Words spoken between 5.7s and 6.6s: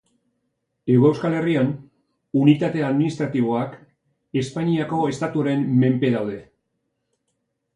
menpe daude.